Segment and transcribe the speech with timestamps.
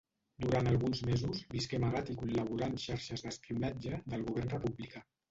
[0.43, 5.03] Durant alguns mesos visqué amagat i col·laborà en les xarxes d'espionatge del govern republicà.